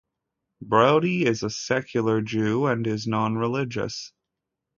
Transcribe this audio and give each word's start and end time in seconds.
Brody 0.63 1.27
is 1.27 1.43
a 1.43 1.51
secular 1.51 2.21
Jew 2.21 2.65
and 2.65 2.87
is 2.87 3.05
non-religious. 3.05 4.11